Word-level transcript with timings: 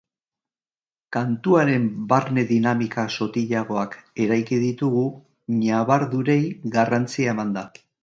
Kantuaren 1.17 1.85
barne-dinamika 2.13 3.05
sotilagoak 3.19 3.97
eraiki 4.27 4.61
ditugu, 4.67 5.07
ñabardurei 5.63 6.43
garrantzia 6.79 7.39
emanda. 7.41 7.69